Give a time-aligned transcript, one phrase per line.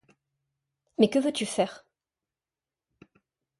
[0.97, 1.85] Mais que veux-tu faire?